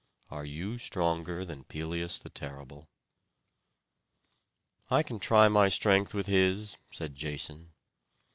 [0.31, 2.89] Are you stronger than Pelias the terrible?"
[4.89, 7.73] "I can try my strength with his," said Jason.